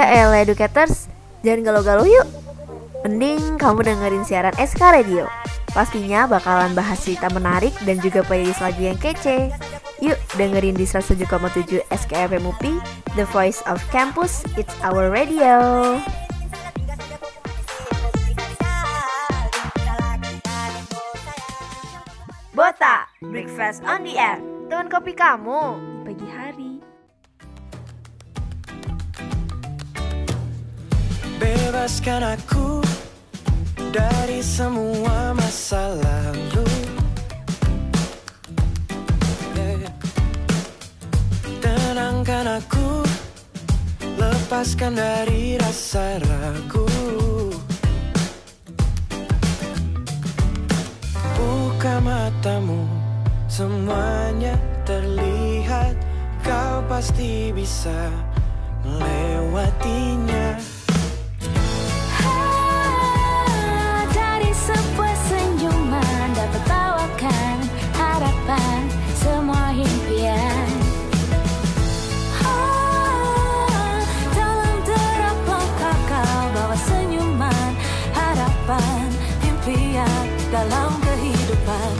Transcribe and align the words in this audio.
Ya 0.00 0.24
elah 0.24 0.40
educators, 0.40 1.12
jangan 1.44 1.60
galau-galau 1.60 2.08
yuk. 2.08 2.24
Mending 3.04 3.60
kamu 3.60 3.84
dengerin 3.84 4.24
siaran 4.24 4.56
SK 4.56 4.80
Radio. 4.96 5.28
Pastinya 5.76 6.24
bakalan 6.24 6.72
bahas 6.72 7.04
cerita 7.04 7.28
menarik 7.28 7.76
dan 7.84 8.00
juga 8.00 8.24
playlist 8.24 8.64
lagu 8.64 8.80
yang 8.80 8.96
kece. 8.96 9.52
Yuk 10.00 10.16
dengerin 10.40 10.72
di 10.72 10.88
107,7 10.88 11.84
SKFM 11.92 12.48
UPI, 12.48 12.80
The 13.12 13.28
Voice 13.28 13.60
of 13.68 13.76
Campus, 13.92 14.40
It's 14.56 14.72
Our 14.80 15.12
Radio. 15.12 16.00
Bota, 22.56 23.04
Breakfast 23.20 23.84
on 23.84 24.08
the 24.08 24.16
Air. 24.16 24.40
Teman 24.72 24.88
kopi 24.88 25.12
kamu 25.12 25.76
pagi 26.08 26.24
hari. 26.32 26.69
Bebaskan 31.40 32.36
aku 32.36 32.84
dari 33.88 34.44
semua 34.44 35.32
masa 35.32 35.96
lalu. 35.96 36.68
Tenangkan 41.64 42.60
aku 42.60 43.00
Lepaskan 44.20 44.92
dari 45.00 45.56
rasa 45.56 46.20
ragu. 46.20 46.84
Buka 51.40 52.04
matamu 52.04 52.84
Semuanya 53.48 54.60
terlihat. 54.84 55.96
Kau 56.44 56.84
pasti 56.84 57.48
bisa 57.56 58.12
melewatinya 58.84 60.19
dalam 80.60 80.92
kehidupan. 81.00 81.92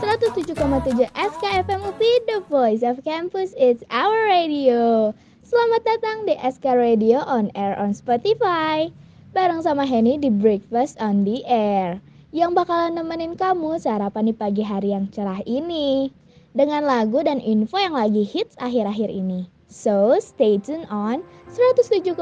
107,7 0.00 1.12
SKFM 1.12 1.80
UPI 1.92 2.14
The 2.24 2.40
Voice 2.48 2.80
of 2.80 3.04
Campus 3.04 3.52
It's 3.52 3.84
Our 3.92 4.16
Radio. 4.32 5.12
Selamat 5.44 5.84
datang 5.84 6.24
di 6.24 6.40
SK 6.40 6.72
Radio 6.72 7.20
on 7.20 7.52
Air 7.52 7.76
on 7.76 7.92
Spotify. 7.92 8.88
Bareng 9.36 9.60
sama 9.60 9.84
Henny 9.84 10.16
di 10.16 10.32
Breakfast 10.32 10.96
on 11.04 11.22
the 11.28 11.44
Air 11.44 12.00
Yang 12.32 12.64
bakalan 12.64 12.96
nemenin 12.96 13.36
kamu 13.36 13.76
sarapan 13.76 14.32
di 14.32 14.34
pagi 14.34 14.64
hari 14.64 14.90
yang 14.96 15.12
cerah 15.12 15.44
ini 15.44 16.10
Dengan 16.56 16.82
lagu 16.88 17.20
dan 17.20 17.44
info 17.44 17.76
yang 17.76 17.94
lagi 17.94 18.24
hits 18.24 18.56
akhir-akhir 18.56 19.12
ini. 19.12 19.46
So 19.68 20.16
stay 20.16 20.56
tune 20.56 20.88
on 20.88 21.20
107,7 21.52 22.16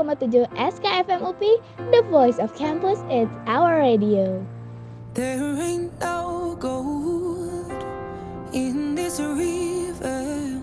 SKFM 0.59 1.23
UPI 1.23 1.55
The 1.95 2.03
Voice 2.11 2.43
of 2.43 2.51
Campus 2.59 2.99
It's 3.07 3.33
Our 3.47 3.79
Radio 3.79 4.58
There 5.19 5.61
ain't 5.61 5.99
no 5.99 6.57
gold 6.61 7.73
in 8.53 8.95
this 8.95 9.19
river 9.19 10.63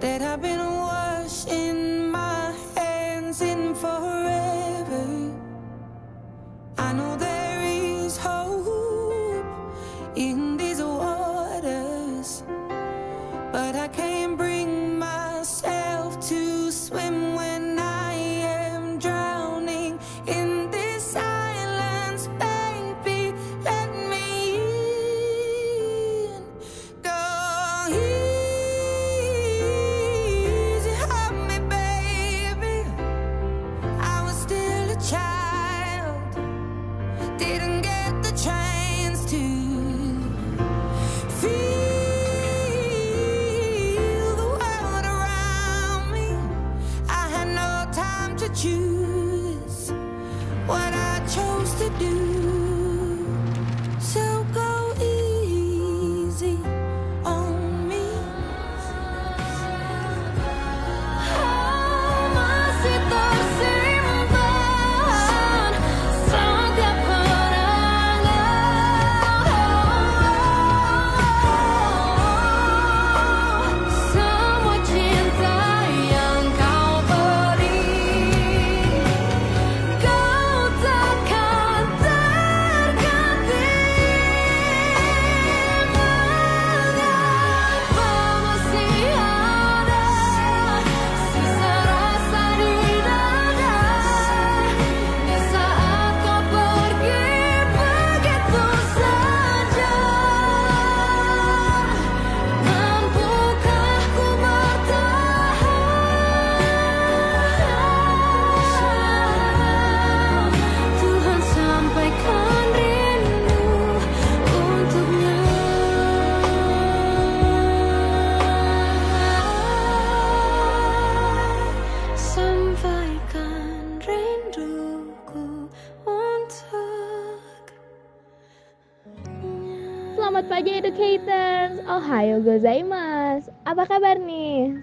that 0.00 0.22
I've 0.22 0.40
been 0.40 0.64
washing 0.64 2.10
my 2.10 2.54
hands 2.74 3.42
in 3.42 3.74
forever. 3.74 5.34
I 6.78 6.94
know 6.94 7.16
there 7.16 7.60
is 7.60 8.16
hope 8.16 8.77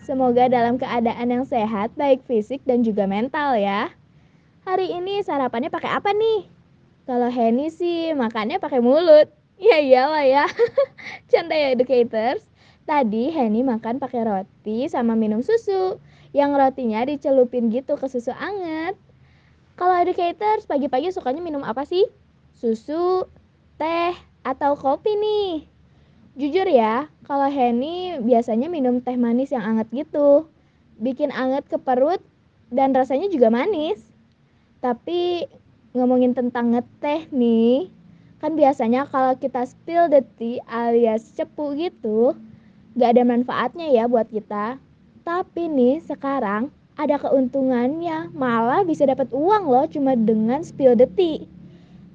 Semoga 0.05 0.45
dalam 0.45 0.77
keadaan 0.77 1.33
yang 1.33 1.49
sehat 1.49 1.89
baik 1.97 2.21
fisik 2.29 2.61
dan 2.61 2.85
juga 2.85 3.09
mental 3.09 3.57
ya 3.57 3.89
Hari 4.61 4.93
ini 5.01 5.25
sarapannya 5.25 5.73
pakai 5.73 5.97
apa 5.97 6.13
nih? 6.13 6.45
Kalau 7.09 7.33
Henny 7.33 7.73
sih 7.73 8.13
makannya 8.13 8.61
pakai 8.61 8.85
mulut 8.85 9.33
Ya 9.57 9.81
iyalah 9.81 10.21
ya 10.21 10.45
Canda 11.33 11.57
ya 11.57 11.73
educators 11.73 12.45
Tadi 12.85 13.33
Henny 13.33 13.65
makan 13.65 13.97
pakai 13.97 14.29
roti 14.29 14.85
sama 14.93 15.17
minum 15.17 15.41
susu 15.41 15.97
Yang 16.37 16.51
rotinya 16.53 17.01
dicelupin 17.09 17.73
gitu 17.73 17.97
ke 17.97 18.05
susu 18.05 18.29
anget 18.29 18.93
Kalau 19.73 19.97
educators 19.97 20.69
pagi-pagi 20.69 21.17
sukanya 21.17 21.41
minum 21.41 21.65
apa 21.65 21.81
sih? 21.81 22.05
Susu, 22.53 23.25
teh, 23.81 24.13
atau 24.45 24.77
kopi 24.77 25.17
nih? 25.17 25.74
Jujur 26.35 26.67
ya, 26.67 27.07
kalau 27.23 27.47
Henny 27.47 28.19
biasanya 28.19 28.67
minum 28.67 28.99
teh 28.99 29.15
manis 29.15 29.55
yang 29.55 29.63
anget 29.63 29.87
gitu. 29.95 30.51
Bikin 30.99 31.31
anget 31.31 31.63
ke 31.71 31.79
perut 31.79 32.19
dan 32.75 32.91
rasanya 32.91 33.31
juga 33.31 33.47
manis. 33.47 34.03
Tapi 34.83 35.47
ngomongin 35.95 36.35
tentang 36.35 36.75
ngeteh 36.75 37.31
nih, 37.31 37.87
kan 38.43 38.51
biasanya 38.59 39.07
kalau 39.07 39.39
kita 39.39 39.63
spill 39.63 40.11
the 40.11 40.27
tea 40.35 40.59
alias 40.67 41.23
cepu 41.39 41.71
gitu, 41.79 42.35
gak 42.99 43.15
ada 43.15 43.23
manfaatnya 43.23 43.87
ya 43.95 44.03
buat 44.03 44.27
kita. 44.27 44.75
Tapi 45.23 45.71
nih 45.71 46.03
sekarang 46.03 46.67
ada 46.99 47.15
keuntungannya, 47.15 48.35
malah 48.35 48.83
bisa 48.83 49.07
dapat 49.07 49.31
uang 49.31 49.71
loh 49.71 49.87
cuma 49.87 50.19
dengan 50.19 50.67
spill 50.67 50.99
the 50.99 51.07
tea. 51.15 51.47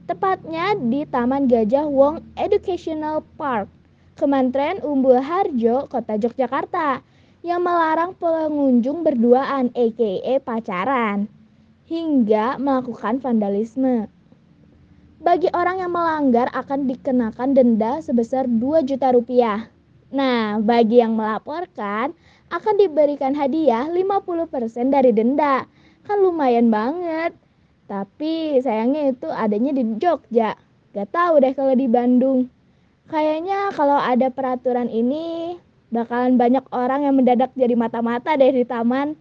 Tepatnya 0.05 0.77
di 0.77 1.09
Taman 1.09 1.49
Gajah 1.49 1.89
Wong 1.89 2.21
Educational 2.37 3.25
Park, 3.41 3.80
Kementerian 4.21 4.85
Umbul 4.85 5.17
Harjo, 5.17 5.89
Kota 5.89 6.21
Yogyakarta, 6.21 7.01
yang 7.41 7.65
melarang 7.65 8.13
pengunjung 8.21 9.01
berduaan 9.01 9.73
aka 9.73 10.37
pacaran 10.45 11.25
hingga 11.89 12.61
melakukan 12.61 13.17
vandalisme. 13.25 14.13
Bagi 15.25 15.49
orang 15.57 15.81
yang 15.81 15.97
melanggar 15.97 16.53
akan 16.53 16.85
dikenakan 16.85 17.57
denda 17.57 18.05
sebesar 18.05 18.45
2 18.45 18.85
juta 18.85 19.09
rupiah. 19.17 19.73
Nah, 20.13 20.61
bagi 20.61 21.01
yang 21.01 21.17
melaporkan 21.17 22.13
akan 22.53 22.75
diberikan 22.77 23.33
hadiah 23.33 23.89
50% 23.89 24.93
dari 24.93 25.17
denda. 25.17 25.65
Kan 26.05 26.21
lumayan 26.21 26.69
banget. 26.69 27.33
Tapi 27.89 28.61
sayangnya 28.61 29.17
itu 29.17 29.33
adanya 29.33 29.73
di 29.73 29.97
Jogja. 29.97 30.61
Gak 30.93 31.09
tahu 31.09 31.41
deh 31.41 31.57
kalau 31.57 31.73
di 31.73 31.89
Bandung. 31.89 32.53
Kayaknya 33.11 33.75
kalau 33.75 33.99
ada 33.99 34.31
peraturan 34.31 34.87
ini 34.87 35.59
bakalan 35.91 36.39
banyak 36.39 36.63
orang 36.71 37.11
yang 37.11 37.19
mendadak 37.19 37.51
jadi 37.59 37.75
mata-mata 37.75 38.39
deh 38.39 38.55
di 38.55 38.63
taman. 38.63 39.19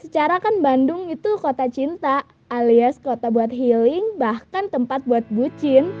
Secara 0.00 0.40
kan 0.40 0.64
Bandung 0.64 1.12
itu 1.12 1.36
kota 1.36 1.68
cinta, 1.68 2.24
alias 2.48 2.96
kota 2.96 3.28
buat 3.28 3.52
healing, 3.52 4.16
bahkan 4.16 4.72
tempat 4.72 5.04
buat 5.04 5.28
bucin. 5.28 5.92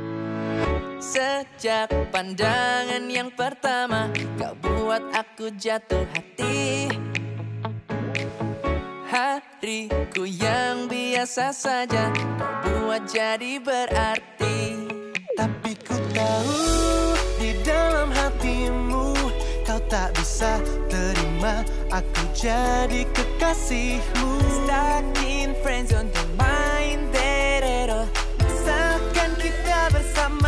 Sejak 0.96 1.92
pandangan 2.08 3.04
yang 3.12 3.28
pertama 3.28 4.08
Kau 4.40 4.56
buat 4.56 5.04
aku 5.12 5.52
jatuh 5.52 6.08
hati 6.16 6.88
Hariku 9.04 10.24
yang 10.24 10.88
biasa 10.88 11.52
saja 11.52 12.08
Kau 12.40 12.88
buat 12.88 13.04
jadi 13.12 13.60
berarti 13.60 14.88
Tapi 15.36 15.72
ku 15.84 15.94
tahu 16.16 17.15
di 17.38 17.56
dalam 17.64 18.12
hatimu. 18.12 19.12
Kau 19.66 19.80
tak 19.90 20.14
bisa 20.14 20.62
terima 20.86 21.66
aku 21.90 22.22
jadi 22.32 23.02
kekasihmu. 23.10 24.28
Stuck 24.66 25.04
in 25.26 25.54
friendzone 25.62 26.10
Don't 26.14 26.34
mind 26.38 27.10
that 27.14 27.62
at 27.62 27.90
all 27.90 28.06
Asalkan 28.42 29.34
kita 29.38 29.90
bersama 29.90 30.45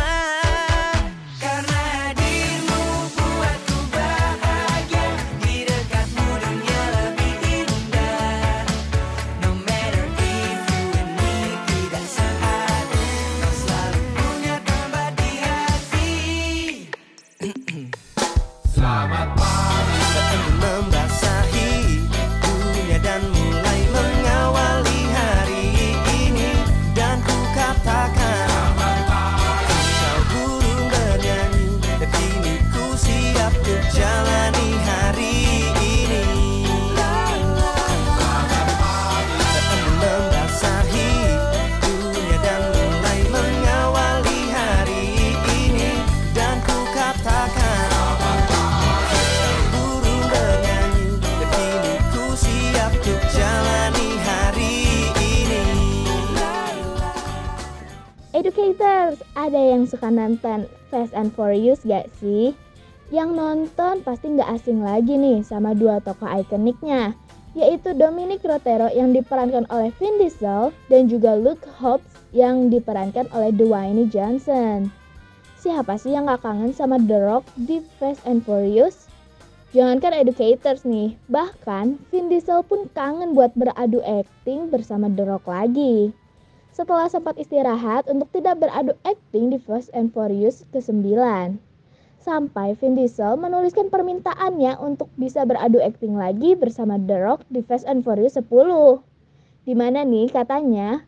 Educators, 58.39 59.19
ada 59.35 59.59
yang 59.59 59.83
suka 59.83 60.07
nonton 60.07 60.63
Fast 60.87 61.11
and 61.11 61.27
Furious 61.35 61.83
gak 61.83 62.07
sih? 62.23 62.55
Yang 63.11 63.35
nonton 63.35 63.99
pasti 63.99 64.31
nggak 64.31 64.47
asing 64.55 64.79
lagi 64.79 65.19
nih 65.19 65.43
sama 65.43 65.75
dua 65.75 65.99
tokoh 65.99 66.39
ikoniknya, 66.39 67.11
yaitu 67.51 67.91
Dominic 67.91 68.39
Rotero 68.47 68.87
yang 68.95 69.11
diperankan 69.11 69.67
oleh 69.67 69.91
Vin 69.99 70.15
Diesel 70.23 70.71
dan 70.87 71.11
juga 71.11 71.35
Luke 71.35 71.67
Hobbs 71.83 72.07
yang 72.31 72.71
diperankan 72.71 73.27
oleh 73.35 73.51
Dwayne 73.51 74.07
Johnson. 74.07 74.87
Siapa 75.59 75.99
sih 75.99 76.15
yang 76.15 76.31
gak 76.31 76.39
kangen 76.39 76.71
sama 76.71 76.95
The 76.95 77.19
Rock 77.19 77.43
di 77.59 77.83
Fast 77.99 78.23
and 78.23 78.39
Furious? 78.47 79.11
Jangankan 79.75 80.15
educators 80.15 80.87
nih, 80.87 81.11
bahkan 81.27 81.99
Vin 82.07 82.31
Diesel 82.31 82.63
pun 82.63 82.87
kangen 82.95 83.35
buat 83.35 83.51
beradu 83.59 83.99
acting 83.99 84.71
bersama 84.71 85.11
The 85.11 85.27
Rock 85.27 85.43
lagi. 85.43 86.15
Setelah 86.79 87.11
sempat 87.11 87.35
istirahat 87.35 88.07
untuk 88.07 88.31
tidak 88.31 88.63
beradu 88.63 88.95
acting 89.03 89.51
di 89.51 89.59
Fast 89.59 89.91
and 89.91 90.15
Furious 90.15 90.63
ke-9. 90.71 91.11
Sampai 92.23 92.71
Vin 92.79 92.95
Diesel 92.95 93.35
menuliskan 93.35 93.91
permintaannya 93.91 94.79
untuk 94.79 95.11
bisa 95.19 95.43
beradu 95.43 95.83
acting 95.83 96.15
lagi 96.15 96.55
bersama 96.55 96.95
The 96.95 97.19
Rock 97.19 97.43
di 97.51 97.59
Fast 97.67 97.83
and 97.83 98.07
Furious 98.07 98.39
10. 98.39 98.47
Di 99.67 99.75
mana 99.75 100.07
nih 100.07 100.31
katanya, 100.31 101.03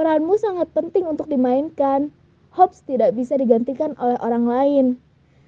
peranmu 0.00 0.40
sangat 0.40 0.72
penting 0.72 1.04
untuk 1.04 1.28
dimainkan. 1.28 2.08
Hobbs 2.56 2.80
tidak 2.88 3.12
bisa 3.12 3.36
digantikan 3.36 3.92
oleh 4.00 4.16
orang 4.24 4.48
lain. 4.48 4.84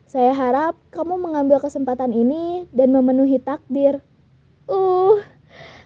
Saya 0.04 0.36
harap 0.36 0.76
kamu 0.92 1.16
mengambil 1.16 1.64
kesempatan 1.64 2.12
ini 2.12 2.68
dan 2.76 2.92
memenuhi 2.92 3.40
takdir. 3.40 4.04
Uh, 4.68 5.24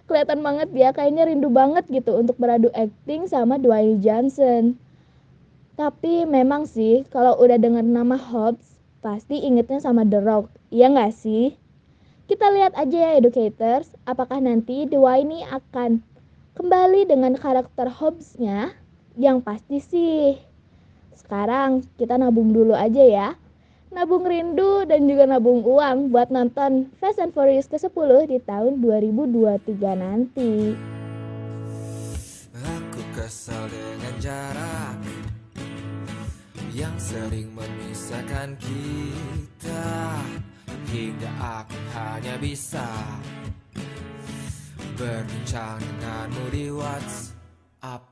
kelihatan 0.07 0.39
banget 0.39 0.71
ya, 0.71 0.95
kayaknya 0.95 1.27
rindu 1.27 1.51
banget 1.51 1.83
gitu 1.91 2.15
untuk 2.15 2.39
beradu 2.39 2.71
acting 2.71 3.27
sama 3.27 3.59
Dwayne 3.59 3.99
Johnson. 3.99 4.79
Tapi 5.77 6.25
memang 6.25 6.65
sih, 6.65 7.05
kalau 7.13 7.37
udah 7.37 7.59
dengar 7.61 7.85
nama 7.85 8.17
Hobbs, 8.17 8.79
pasti 9.03 9.43
ingetnya 9.45 9.77
sama 9.77 10.07
The 10.07 10.23
Rock. 10.23 10.49
Iya 10.73 10.89
nggak 10.89 11.13
sih? 11.13 11.53
Kita 12.25 12.49
lihat 12.51 12.73
aja 12.75 12.97
ya 12.97 13.11
educators, 13.15 13.93
apakah 14.03 14.41
nanti 14.41 14.83
Dwayne 14.89 15.45
akan 15.47 16.01
kembali 16.57 17.07
dengan 17.07 17.37
karakter 17.37 17.87
Hobbs-nya? 17.87 18.73
Yang 19.15 19.37
pasti 19.45 19.77
sih. 19.79 20.25
Sekarang 21.13 21.85
kita 21.95 22.17
nabung 22.17 22.51
dulu 22.51 22.73
aja 22.73 23.03
ya. 23.03 23.27
Nabung 23.87 24.27
rindu 24.27 24.83
dan 24.83 25.07
juga 25.07 25.23
nabung 25.23 25.63
uang 25.63 26.11
buat 26.11 26.27
nonton 26.27 26.91
Fast 26.99 27.23
and 27.23 27.31
Furious 27.31 27.71
ke-10 27.71 28.27
di 28.27 28.37
tahun 28.43 28.83
2023 28.83 29.63
nanti. 29.95 30.75
Aku 32.51 33.01
kesal 33.15 33.63
dengan 33.71 34.15
jarak 34.19 34.99
yang 36.75 36.99
sering 36.99 37.47
memisahkan 37.55 38.59
kita 38.59 39.87
hingga 40.91 41.31
aku 41.39 41.79
hanya 41.95 42.35
bisa 42.43 42.91
berbincang 44.99 45.79
denganmu 45.79 46.45
di 46.51 46.65
WhatsApp. 46.75 48.03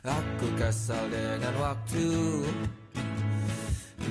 Aku 0.00 0.48
kesal 0.56 1.12
dengan 1.12 1.52
waktu 1.60 2.08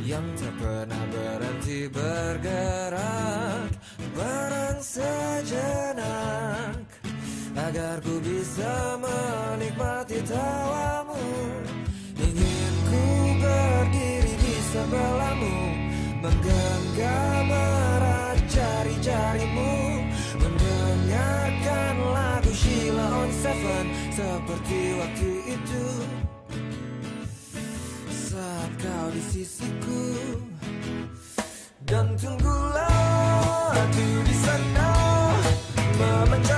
yang 0.04 0.24
tak 0.36 0.54
pernah 0.60 1.04
berhenti 1.12 1.88
bergerak 1.88 3.72
barang 4.16 4.80
sejenak 4.84 6.76
agar 7.58 7.98
ku 8.06 8.22
bisa 8.22 8.96
menikmati 9.02 10.22
tawamu. 10.24 11.24
Ingin 12.18 12.76
ku 12.88 13.04
berdiri 13.42 14.34
di 14.38 14.56
sebelahmu 14.72 15.58
menggenggam 16.22 17.48
erat 17.52 18.40
jari-jarimu 18.48 19.74
mendengarkan 20.38 21.96
lagu 22.14 22.52
Sheila 22.54 23.08
on 23.26 23.32
Seven 23.34 23.86
seperti 24.14 24.80
waktu 24.98 25.32
itu 25.58 25.86
kau 28.88 29.08
di 29.12 29.20
sisiku. 29.20 30.04
Dan 31.88 32.16
tunggulah 32.20 33.72
aku 33.72 34.08
di 34.28 34.36
sana 34.44 34.92
memecahkan 36.00 36.57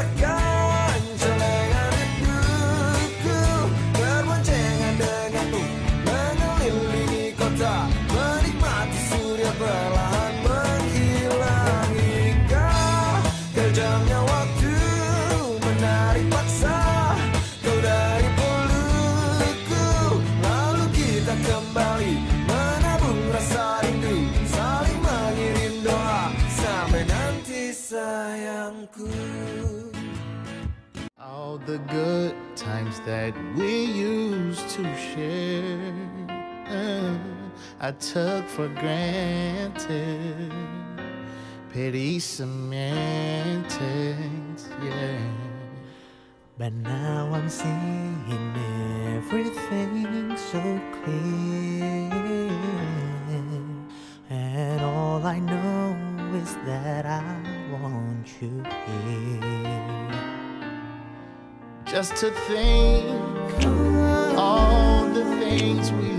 All 31.20 31.58
the 31.58 31.80
good 31.90 32.34
times 32.56 33.02
that 33.02 33.34
we 33.58 33.84
used 33.84 34.70
to 34.70 34.84
share, 34.96 35.92
uh, 36.70 37.18
I 37.82 37.92
took 37.92 38.48
for 38.48 38.70
granted. 38.70 40.54
Pity 41.74 42.20
semantics, 42.20 43.74
yeah. 44.82 45.20
But 46.58 46.72
now 46.72 47.34
I'm 47.34 47.50
seeing 47.50 48.54
everything 49.18 50.38
so 50.38 50.80
clear. 51.04 52.10
And 54.30 54.82
all 54.82 55.26
I 55.26 55.40
know 55.40 55.99
that 56.66 57.06
I 57.06 57.22
want 57.72 58.28
you 58.42 58.64
here. 58.88 60.10
Just 61.86 62.16
to 62.18 62.32
think 62.48 63.06
all 64.38 65.06
the 65.10 65.26
things 65.40 65.92
we 65.92 66.19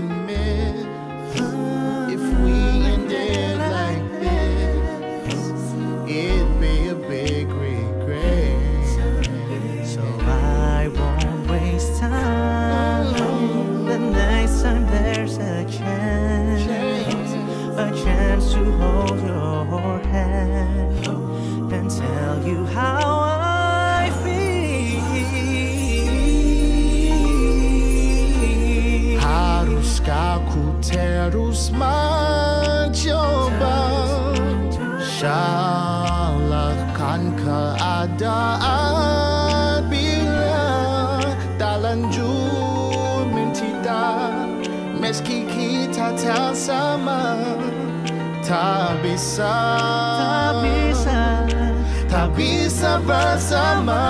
bisa 52.91 52.99
bersama 53.07 54.03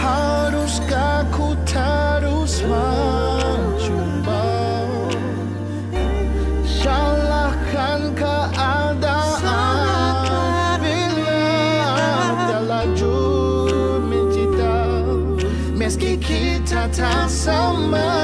Haruskah 0.00 1.28
ku 1.28 1.52
terus 1.68 2.64
mencuba 2.64 4.48
Salahkan 6.64 8.16
keadaan. 8.16 9.60
Bila 10.80 12.60
laju 12.72 13.20
mencinta 14.08 15.04
Meski 15.76 16.16
kita 16.16 16.88
tak 16.88 17.28
sama 17.28 18.16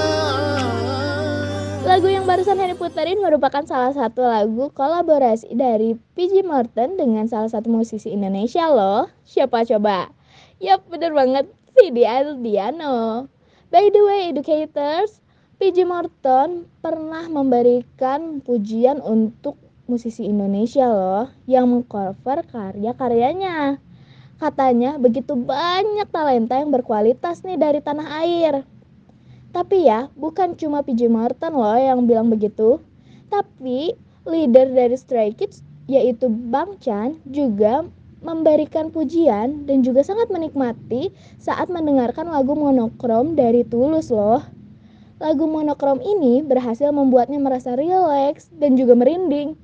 Lagu 1.90 2.06
yang 2.06 2.22
barusan 2.22 2.54
Henny 2.54 2.78
puterin 2.78 3.18
merupakan 3.18 3.66
salah 3.66 3.90
satu 3.90 4.22
lagu 4.22 4.70
kolaborasi 4.70 5.58
dari 5.58 5.98
PG 6.14 6.46
Morton 6.46 6.94
dengan 6.94 7.26
salah 7.26 7.50
satu 7.50 7.66
musisi 7.66 8.14
Indonesia 8.14 8.70
loh. 8.70 9.10
Siapa 9.26 9.66
coba? 9.66 10.14
Yap, 10.62 10.86
bener 10.86 11.10
banget, 11.10 11.50
Vidi 11.74 12.06
Aldiano. 12.06 13.26
By 13.74 13.90
the 13.90 14.06
way, 14.06 14.30
educators, 14.30 15.18
PG 15.58 15.82
Morton 15.82 16.70
pernah 16.78 17.26
memberikan 17.26 18.38
pujian 18.38 19.02
untuk 19.02 19.58
musisi 19.90 20.30
Indonesia 20.30 20.86
loh 20.86 21.26
yang 21.50 21.66
mengcover 21.74 22.46
karya-karyanya. 22.54 23.82
Katanya 24.38 24.94
begitu 24.94 25.34
banyak 25.34 26.06
talenta 26.14 26.54
yang 26.54 26.70
berkualitas 26.70 27.42
nih 27.42 27.58
dari 27.58 27.82
tanah 27.82 28.22
air. 28.22 28.62
Tapi 29.50 29.90
ya, 29.90 30.06
bukan 30.14 30.54
cuma 30.54 30.86
PJ 30.86 31.10
Morton 31.10 31.58
loh 31.58 31.74
yang 31.74 32.06
bilang 32.06 32.30
begitu. 32.30 32.78
Tapi 33.30 33.98
leader 34.26 34.70
dari 34.70 34.94
Stray 34.94 35.34
Kids 35.34 35.66
yaitu 35.90 36.30
Bang 36.30 36.78
Chan 36.78 37.18
juga 37.26 37.82
memberikan 38.22 38.92
pujian 38.92 39.66
dan 39.66 39.82
juga 39.82 40.06
sangat 40.06 40.30
menikmati 40.30 41.10
saat 41.40 41.66
mendengarkan 41.72 42.30
lagu 42.30 42.54
monokrom 42.54 43.34
dari 43.34 43.66
Tulus 43.66 44.12
loh. 44.12 44.44
Lagu 45.20 45.44
monokrom 45.50 46.00
ini 46.00 46.40
berhasil 46.40 46.88
membuatnya 46.94 47.42
merasa 47.42 47.74
rileks 47.76 48.48
dan 48.56 48.78
juga 48.78 48.94
merinding. 48.96 49.58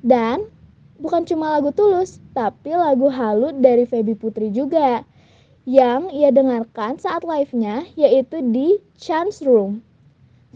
Dan 0.00 0.48
bukan 0.96 1.28
cuma 1.28 1.52
lagu 1.54 1.70
Tulus, 1.70 2.18
tapi 2.32 2.72
lagu 2.72 3.12
Halu 3.12 3.54
dari 3.60 3.84
Feby 3.84 4.16
Putri 4.16 4.48
juga 4.50 5.04
yang 5.68 6.08
ia 6.12 6.32
dengarkan 6.32 6.96
saat 6.96 7.24
live-nya 7.24 7.84
yaitu 7.96 8.40
di 8.52 8.80
Chance 8.96 9.44
Room. 9.44 9.84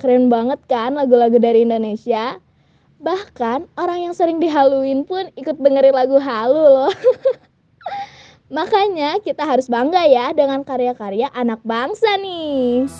Keren 0.00 0.26
banget 0.26 0.58
kan 0.66 0.96
lagu-lagu 0.96 1.38
dari 1.38 1.62
Indonesia? 1.62 2.40
Bahkan 2.98 3.68
orang 3.78 4.10
yang 4.10 4.14
sering 4.16 4.40
dihaluin 4.42 5.04
pun 5.06 5.30
ikut 5.38 5.60
dengerin 5.60 5.94
lagu 5.94 6.16
halu 6.18 6.64
loh. 6.64 6.94
Makanya 8.56 9.22
kita 9.22 9.44
harus 9.46 9.70
bangga 9.70 10.04
ya 10.08 10.34
dengan 10.34 10.66
karya-karya 10.66 11.30
anak 11.32 11.62
bangsa 11.62 12.20
nih. 12.20 12.90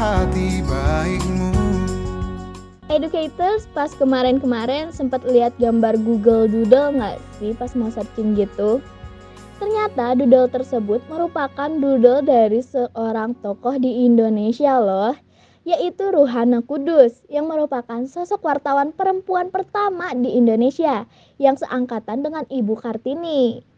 Hati 0.00 0.64
baikmu 0.64 1.52
Educators 2.88 3.68
pas 3.76 3.92
kemarin-kemarin 3.92 4.88
sempat 4.96 5.20
lihat 5.28 5.52
gambar 5.60 6.00
Google 6.00 6.48
Doodle 6.48 6.96
nggak 6.96 7.20
sih 7.36 7.52
pas 7.52 7.68
mau 7.76 7.92
searching 7.92 8.32
gitu? 8.32 8.80
Ternyata 9.60 10.16
doodle 10.16 10.48
tersebut 10.48 11.04
merupakan 11.12 11.68
doodle 11.68 12.24
dari 12.24 12.64
seorang 12.64 13.36
tokoh 13.44 13.76
di 13.76 14.08
Indonesia 14.08 14.80
loh, 14.80 15.12
yaitu 15.68 16.08
Ruhana 16.08 16.64
Kudus 16.64 17.20
yang 17.28 17.46
merupakan 17.52 18.00
sosok 18.08 18.40
wartawan 18.40 18.96
perempuan 18.96 19.52
pertama 19.52 20.16
di 20.16 20.32
Indonesia 20.32 21.04
yang 21.36 21.60
seangkatan 21.60 22.24
dengan 22.24 22.48
Ibu 22.48 22.74
Kartini. 22.80 23.69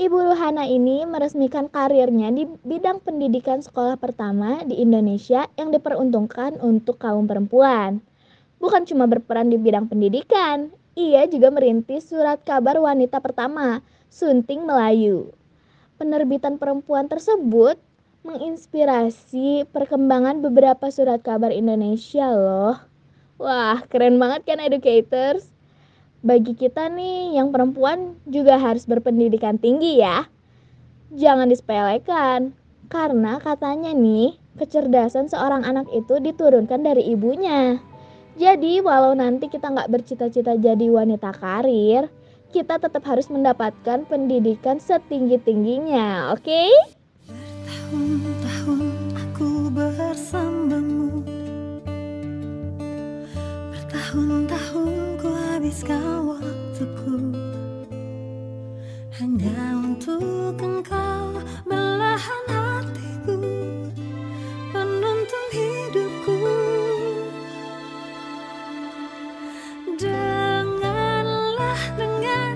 Ibu 0.00 0.32
Ruhana 0.32 0.64
ini 0.64 1.04
meresmikan 1.04 1.68
karirnya 1.68 2.32
di 2.32 2.48
bidang 2.64 3.04
pendidikan 3.04 3.60
sekolah 3.60 4.00
pertama 4.00 4.64
di 4.64 4.80
Indonesia 4.80 5.44
yang 5.60 5.68
diperuntukkan 5.76 6.56
untuk 6.64 6.96
kaum 6.96 7.28
perempuan. 7.28 8.00
Bukan 8.64 8.88
cuma 8.88 9.04
berperan 9.04 9.52
di 9.52 9.60
bidang 9.60 9.92
pendidikan, 9.92 10.72
ia 10.96 11.28
juga 11.28 11.52
merintis 11.52 12.08
surat 12.08 12.40
kabar 12.48 12.80
wanita 12.80 13.20
pertama, 13.20 13.84
Sunting 14.08 14.64
Melayu. 14.64 15.36
Penerbitan 16.00 16.56
perempuan 16.56 17.04
tersebut 17.04 17.76
menginspirasi 18.24 19.68
perkembangan 19.68 20.40
beberapa 20.40 20.88
surat 20.88 21.20
kabar 21.20 21.52
Indonesia 21.52 22.24
loh. 22.32 22.80
Wah, 23.36 23.84
keren 23.92 24.16
banget 24.16 24.48
kan 24.48 24.64
educators? 24.64 25.49
Bagi 26.20 26.52
kita 26.52 26.92
nih 26.92 27.40
yang 27.40 27.48
perempuan 27.48 28.20
juga 28.28 28.60
harus 28.60 28.84
berpendidikan 28.84 29.56
tinggi 29.56 30.04
ya. 30.04 30.28
Jangan 31.16 31.48
disepelekan, 31.48 32.52
karena 32.92 33.40
katanya 33.40 33.96
nih 33.96 34.36
kecerdasan 34.60 35.32
seorang 35.32 35.64
anak 35.64 35.88
itu 35.96 36.20
diturunkan 36.20 36.84
dari 36.84 37.08
ibunya. 37.08 37.80
Jadi 38.36 38.84
walau 38.84 39.16
nanti 39.16 39.48
kita 39.48 39.72
nggak 39.72 39.88
bercita-cita 39.88 40.60
jadi 40.60 40.92
wanita 40.92 41.32
karir, 41.32 42.12
kita 42.52 42.76
tetap 42.76 43.00
harus 43.08 43.32
mendapatkan 43.32 44.04
pendidikan 44.04 44.76
setinggi-tingginya, 44.76 46.36
oke? 46.36 46.62
Tahun-tahun 47.64 49.16
aku 49.16 49.72
bersamamu 49.72 51.24
Bertahun-tahun 53.72 55.09
habiskan 55.60 56.24
waktuku. 56.24 57.36
Hanya 59.20 59.76
untuk 59.76 60.56
engkau 60.56 61.36
belahan 61.68 62.44
hatiku 62.48 63.36
Menuntun 64.72 65.46
hidupku. 65.52 66.40
Janganlah 70.00 71.80
dengarkan 71.92 72.49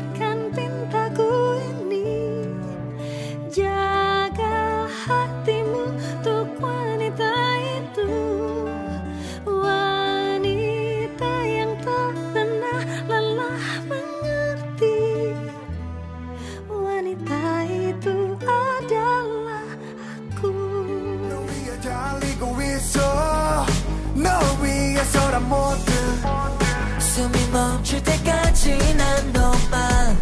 위해서란 25.35 25.49
모든 25.49 27.01
숨이 27.01 27.49
멈출 27.51 28.03
때까지 28.03 28.95
난 28.97 29.33
너만 29.33 30.17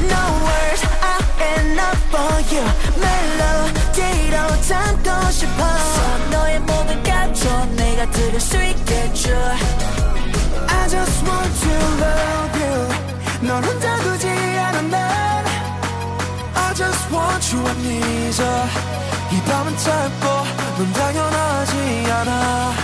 No 0.00 0.22
words 0.44 0.84
are 1.02 1.24
enough 1.60 2.00
for 2.08 2.34
you 2.52 2.64
멜로디로 3.00 4.36
담고 4.68 5.30
싶어 5.30 5.64
너의 6.30 6.60
모든 6.60 7.02
감정 7.02 7.76
내가 7.76 8.10
들을 8.10 8.38
수 8.38 8.62
있겠죠 8.62 9.30
I 10.68 10.88
just 10.88 11.24
want 11.24 11.60
to 11.60 11.72
love 12.02 12.60
you 12.62 13.48
넌 13.48 13.64
혼자 13.64 13.96
두지 13.96 14.26
난 14.26 15.04
I 16.54 16.74
just 16.74 17.14
want 17.14 17.56
you 17.56 17.66
I 17.66 17.72
need 17.78 18.42
you 18.42 18.68
이 19.32 19.40
밤은 19.48 19.76
짧고 19.78 20.28
넌 20.78 20.92
당연하지 20.92 22.12
않아 22.12 22.83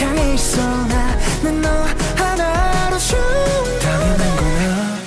향해 0.00 0.34
있어. 0.34 0.60
나는 0.86 1.62
너 1.62 1.68
하나로 2.16 2.98
춤 2.98 3.18
당연한 3.80 4.36
거야 4.36 4.98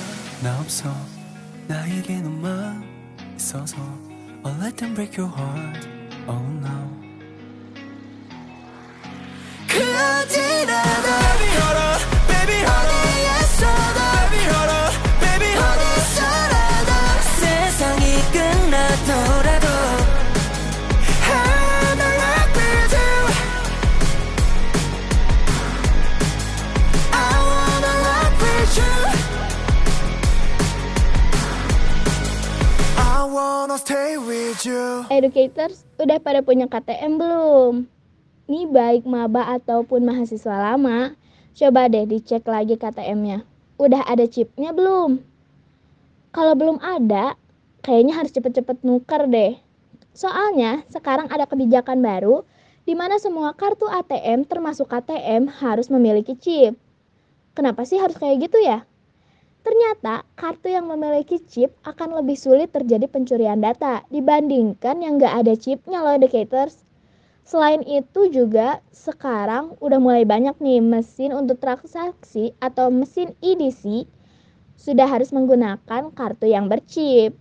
나 0.42 0.60
없어. 0.60 0.94
나에게 1.66 2.20
너만 2.20 2.84
있어서 3.36 3.76
I'll 4.44 4.60
let 4.62 4.76
them 4.76 4.94
break 4.94 5.16
your 5.18 5.32
heart. 5.34 5.88
Oh 6.28 6.38
no. 6.60 6.70
그 9.66 9.78
어디라 9.80 10.93
Educators, 35.12 35.84
udah 36.00 36.16
pada 36.16 36.40
punya 36.40 36.64
KTM 36.64 37.20
belum? 37.20 37.84
Nih 38.48 38.64
baik 38.64 39.04
maba 39.04 39.60
ataupun 39.60 40.08
mahasiswa 40.08 40.56
lama, 40.56 41.12
coba 41.52 41.92
deh 41.92 42.08
dicek 42.08 42.48
lagi 42.48 42.80
KTM-nya. 42.80 43.44
Udah 43.76 44.00
ada 44.08 44.24
chipnya 44.24 44.72
belum? 44.72 45.20
Kalau 46.32 46.56
belum 46.56 46.80
ada, 46.80 47.36
kayaknya 47.84 48.16
harus 48.16 48.32
cepet-cepet 48.32 48.80
nuker 48.88 49.28
deh. 49.28 49.60
Soalnya 50.16 50.88
sekarang 50.88 51.28
ada 51.28 51.44
kebijakan 51.44 52.00
baru 52.00 52.40
di 52.88 52.96
mana 52.96 53.20
semua 53.20 53.52
kartu 53.52 53.84
ATM 53.84 54.48
termasuk 54.48 54.88
KTM 54.88 55.60
harus 55.60 55.92
memiliki 55.92 56.32
chip. 56.40 56.72
Kenapa 57.52 57.84
sih 57.84 58.00
harus 58.00 58.16
kayak 58.16 58.48
gitu 58.48 58.64
ya? 58.64 58.88
Ternyata 59.64 60.28
kartu 60.36 60.68
yang 60.68 60.92
memiliki 60.92 61.40
chip 61.40 61.72
akan 61.88 62.20
lebih 62.20 62.36
sulit 62.36 62.68
terjadi 62.68 63.08
pencurian 63.08 63.64
data 63.64 64.04
dibandingkan 64.12 65.00
yang 65.00 65.16
nggak 65.16 65.40
ada 65.40 65.56
chipnya 65.56 66.04
loh 66.04 66.20
educators. 66.20 66.84
Selain 67.48 67.80
itu 67.88 68.28
juga 68.28 68.84
sekarang 68.92 69.80
udah 69.80 69.96
mulai 69.96 70.28
banyak 70.28 70.60
nih 70.60 70.84
mesin 70.84 71.32
untuk 71.32 71.64
transaksi 71.64 72.52
atau 72.60 72.92
mesin 72.92 73.32
EDC 73.40 74.04
sudah 74.76 75.08
harus 75.08 75.32
menggunakan 75.32 76.12
kartu 76.12 76.44
yang 76.44 76.68
berchip. 76.68 77.32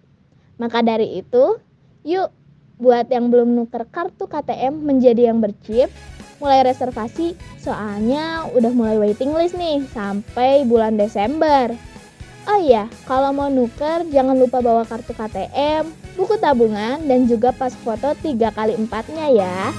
Maka 0.56 0.80
dari 0.80 1.20
itu, 1.20 1.60
yuk 2.08 2.32
buat 2.80 3.12
yang 3.12 3.36
belum 3.36 3.52
nuker 3.52 3.84
kartu 3.92 4.32
KTM 4.32 4.80
menjadi 4.80 5.28
yang 5.28 5.44
berchip, 5.44 5.92
mulai 6.40 6.64
reservasi 6.68 7.36
soalnya 7.60 8.48
udah 8.56 8.72
mulai 8.72 8.96
waiting 8.96 9.36
list 9.36 9.60
nih 9.60 9.84
sampai 9.92 10.64
bulan 10.64 10.96
Desember. 10.96 11.93
Oh 12.44 12.60
iya, 12.60 12.92
kalau 13.08 13.32
mau 13.32 13.48
nuker 13.48 14.04
jangan 14.12 14.36
lupa 14.36 14.60
bawa 14.60 14.84
kartu 14.84 15.16
KTM, 15.16 15.88
buku 16.20 16.36
tabungan, 16.36 17.00
dan 17.08 17.24
juga 17.24 17.56
pas 17.56 17.72
foto 17.72 18.12
3 18.20 18.52
kali 18.52 18.76
4-nya 18.84 19.32
ya. 19.32 19.72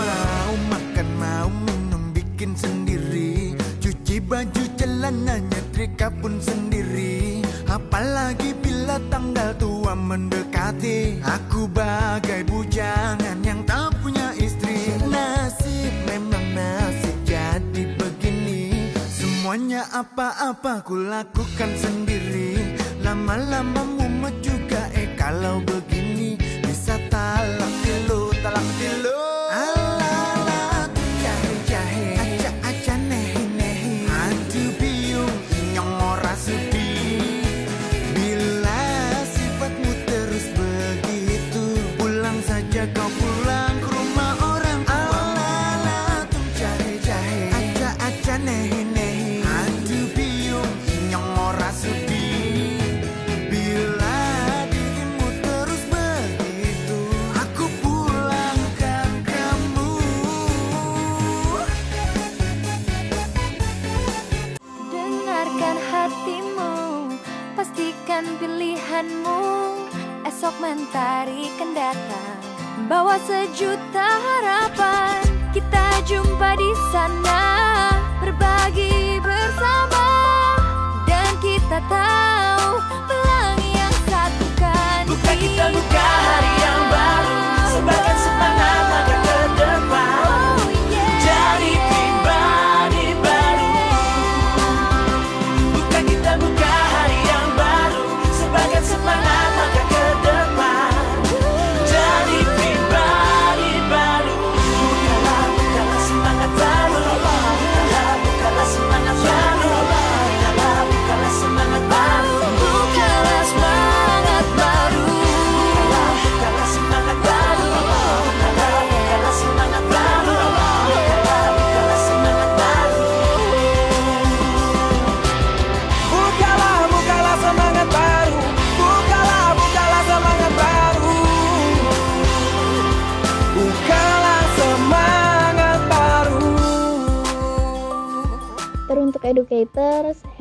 Mau 0.00 0.54
makan, 0.72 1.08
mau 1.20 1.48
minum, 1.68 2.08
bikin 2.16 2.56
sendiri. 2.56 3.52
Cuci 3.84 4.24
baju 4.24 4.64
celananya, 4.80 5.60
trika 5.76 6.08
pun 6.08 6.40
sendiri. 6.40 7.44
Apalagi 7.68 8.56
bila 8.56 8.96
tanggal 9.12 9.52
tua 9.60 9.92
mendekati. 9.92 11.20
Aku 11.20 11.68
bagai 11.68 12.40
bujangan 12.48 13.36
yang 13.44 13.60
tak 13.68 13.92
punya 14.00 14.32
istri 14.40 14.96
Semuanya 19.48 19.80
apa-apa 19.96 20.84
ku 20.84 20.92
lakukan 21.08 21.72
sendiri. 21.80 22.52
Lama-lama 23.00 23.80
mumet 23.96 24.44
juga 24.44 24.92
eh 24.92 25.08
kalau 25.16 25.64
begini 25.64 26.36
Bisa 26.68 27.00
talak 27.08 27.72
tilu, 27.80 28.28
talak 28.44 28.68
tilu 28.76 29.17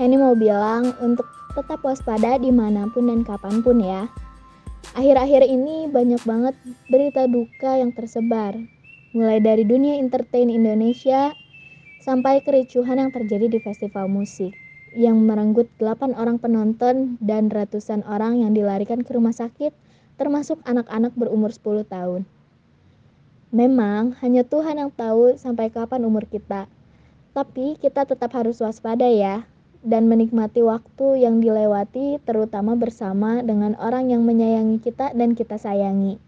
Ini 0.08 0.16
mau 0.16 0.40
bilang 0.40 0.96
untuk 1.04 1.28
tetap 1.52 1.84
waspada 1.84 2.40
di 2.40 2.48
mana 2.48 2.88
pun 2.88 3.12
dan 3.12 3.28
kapan 3.28 3.60
pun 3.60 3.76
ya. 3.84 4.08
Akhir-akhir 4.96 5.44
ini 5.44 5.92
banyak 5.92 6.24
banget 6.24 6.56
berita 6.88 7.28
duka 7.28 7.76
yang 7.76 7.92
tersebar, 7.92 8.56
mulai 9.12 9.44
dari 9.44 9.68
dunia 9.68 10.00
entertain 10.00 10.48
Indonesia 10.48 11.36
sampai 12.00 12.40
kericuhan 12.40 13.04
yang 13.04 13.12
terjadi 13.12 13.52
di 13.52 13.60
festival 13.60 14.08
musik 14.08 14.56
yang 14.96 15.28
merenggut 15.28 15.68
8 15.76 16.16
orang 16.16 16.40
penonton 16.40 17.20
dan 17.20 17.52
ratusan 17.52 18.00
orang 18.08 18.40
yang 18.40 18.56
dilarikan 18.56 19.04
ke 19.04 19.12
rumah 19.12 19.36
sakit 19.36 19.76
termasuk 20.16 20.56
anak-anak 20.64 21.12
berumur 21.20 21.52
10 21.52 21.84
tahun. 21.84 22.24
Memang 23.52 24.16
hanya 24.24 24.48
Tuhan 24.48 24.80
yang 24.80 24.92
tahu 24.96 25.36
sampai 25.36 25.68
kapan 25.68 26.08
umur 26.08 26.24
kita. 26.32 26.72
Tapi 27.36 27.76
kita 27.76 28.08
tetap 28.08 28.32
harus 28.32 28.64
waspada 28.64 29.04
ya, 29.04 29.44
dan 29.88 30.12
menikmati 30.12 30.60
waktu 30.60 31.24
yang 31.24 31.40
dilewati, 31.40 32.20
terutama 32.28 32.76
bersama 32.76 33.40
dengan 33.40 33.80
orang 33.80 34.12
yang 34.12 34.28
menyayangi 34.28 34.84
kita 34.84 35.16
dan 35.16 35.32
kita 35.32 35.56
sayangi. 35.56 36.20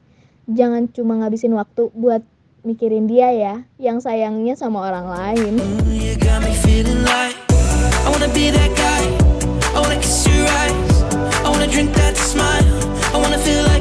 Jangan 0.48 0.88
cuma 0.95 1.19
ngabisin 1.19 1.52
waktu 1.60 1.91
buat 1.91 2.24
mikirin 2.63 3.12
dia 3.12 3.36
ya, 3.36 3.67
yang 3.76 4.00
sayangnya 4.00 4.56
sama 4.56 4.88
orang 4.88 5.12
lain. 5.12 5.60
I 13.60 13.79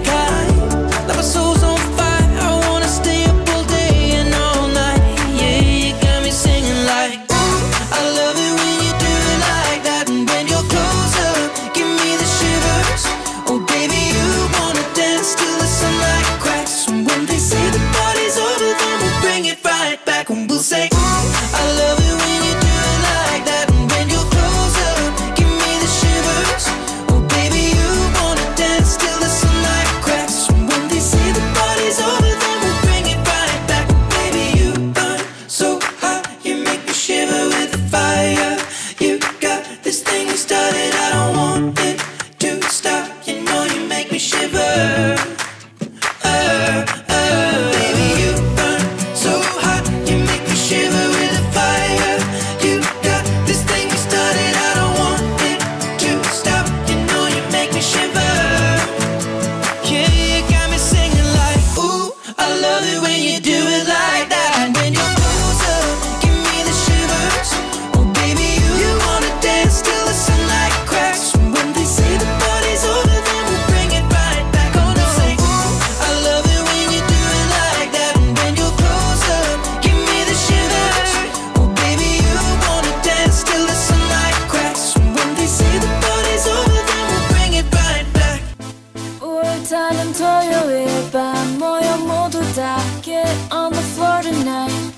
bucket 93.09 93.53
on 93.53 93.73
the 93.73 93.81
floor 93.81 94.21
tonight. 94.23 94.93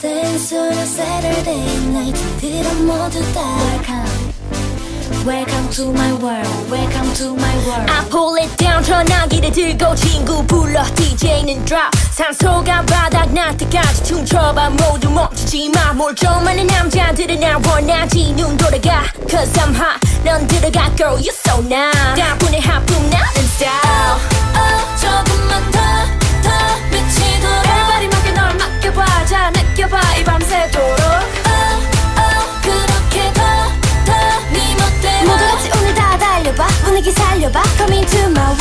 Dance 0.00 0.52
on 0.52 0.72
a 0.72 0.86
Saturday 0.86 1.64
night. 1.92 2.14
Did 2.40 2.66
I'm 2.66 2.90
all? 2.90 3.10
Welcome 5.24 5.68
to 5.70 5.92
my 5.92 6.12
world, 6.22 6.70
welcome 6.70 7.12
to 7.14 7.34
my 7.34 7.56
world. 7.66 7.90
I 7.90 8.06
pull 8.10 8.36
it 8.36 8.56
down, 8.56 8.82
전화기를 8.84 9.50
들고 9.50 9.94
친구 9.96 10.46
불러 10.46 10.84
DJ는 10.94 11.64
drop. 11.64 11.90
산소가 12.12 12.82
바닥날 12.82 13.56
때까지 13.56 14.04
춤춰봐. 14.04 14.70
모두 14.70 15.10
멈추지 15.10 15.70
마.뭘 15.70 16.14
좋아하는 16.14 16.66
남자들은 16.66 17.40
날 17.40 17.54
원하지. 17.66 18.34
눈 18.36 18.56
돌아가. 18.56 19.02
Cause 19.28 19.52
I'm 19.60 19.74
hot. 19.74 20.00
넌 20.24 20.46
들어가 20.46 20.94
girl 20.96 21.14
you 21.14 21.30
so 21.30 21.60
nice. 21.60 22.14
나분의 22.16 22.60
하품 22.60 23.10
나는 23.10 23.42
style. 23.56 24.45
밤새도록. 30.46 30.98
oh, 31.00 31.82
oh, 32.18 32.62
그렇게 32.62 33.32
더더네 33.32 34.76
멋대로. 34.76 35.30
모두 35.30 35.44
같이 35.46 35.70
오늘 35.76 35.94
다 35.94 36.16
달려봐. 36.18 36.66
분위기 36.84 37.10
살려봐. 37.12 37.62
Come 37.76 37.96
into 37.96 38.30
my 38.30 38.55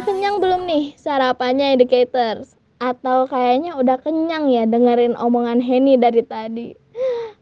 Udah 0.00 0.16
kenyang 0.16 0.40
belum 0.40 0.64
nih 0.64 0.96
sarapannya 0.96 1.76
educators? 1.76 2.56
Atau 2.80 3.28
kayaknya 3.28 3.76
udah 3.76 4.00
kenyang 4.00 4.48
ya 4.48 4.64
dengerin 4.64 5.12
omongan 5.12 5.60
Henny 5.60 6.00
dari 6.00 6.24
tadi? 6.24 6.72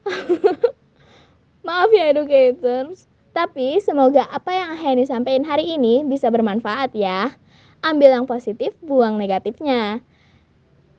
Maaf 1.71 1.87
ya 1.95 2.11
educators. 2.11 3.07
Tapi 3.31 3.79
semoga 3.79 4.27
apa 4.27 4.51
yang 4.51 4.75
Henny 4.75 5.07
sampaikan 5.07 5.47
hari 5.47 5.71
ini 5.71 6.03
bisa 6.03 6.35
bermanfaat 6.35 6.99
ya. 6.99 7.31
Ambil 7.87 8.11
yang 8.11 8.27
positif, 8.27 8.75
buang 8.83 9.23
negatifnya. 9.23 10.03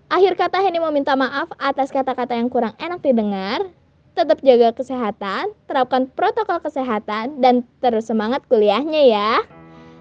Akhir 0.08 0.40
kata 0.40 0.64
Henny 0.64 0.80
mau 0.80 0.96
minta 0.96 1.20
maaf 1.20 1.52
atas 1.60 1.92
kata-kata 1.92 2.40
yang 2.40 2.48
kurang 2.48 2.72
enak 2.80 3.04
didengar. 3.04 3.68
Tetap 4.16 4.40
jaga 4.48 4.72
kesehatan, 4.80 5.52
terapkan 5.68 6.08
protokol 6.08 6.64
kesehatan, 6.64 7.44
dan 7.44 7.68
terus 7.84 8.08
semangat 8.08 8.48
kuliahnya 8.48 9.04
ya. 9.12 9.59